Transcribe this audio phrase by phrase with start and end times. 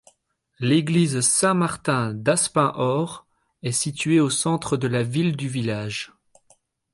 [0.59, 3.27] L'église Saint-Martin d'Aspin-Aure,
[3.61, 6.11] est située au centre de la ville du village.